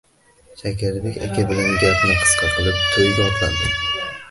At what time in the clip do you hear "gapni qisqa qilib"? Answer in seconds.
1.83-2.83